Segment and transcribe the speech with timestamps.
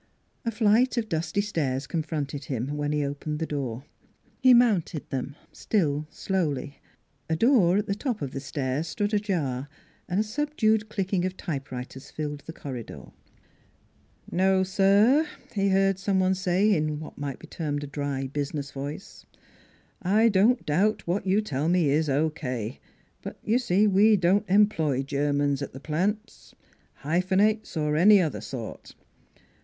[0.45, 3.83] A flight of dusty stairs confronted him, when he opened the door.
[4.41, 6.79] He mounted them, still slowly.
[7.29, 9.69] A door at the top of the stair stood ajar
[10.09, 13.11] and a subdued clicking of typewriters filled the corridor."
[14.41, 18.71] No, sir," he heard some one say, in what might be termed a dry, business
[18.71, 19.27] voice;"
[20.19, 22.79] I don't doubt what you tell me is O.K.;
[23.21, 26.55] but y' see we don't employ Germans at the plant
[27.03, 28.95] hyphenates, or any other sort.